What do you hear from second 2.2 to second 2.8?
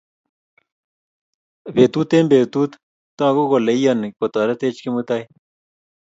betut,